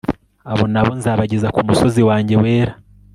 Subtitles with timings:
[0.51, 2.73] abo nabo nzabageza ku musozi wanjye wera